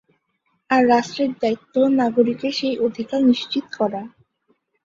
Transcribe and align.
আর 0.69 0.81
রাষ্ট্রের 0.87 1.31
দায়িত্ব 1.41 1.75
নাগরিকের 1.99 2.53
সেই 2.59 2.75
অধিকার 2.87 3.19
নিশ্চিত 3.29 3.65
করা। 3.77 4.01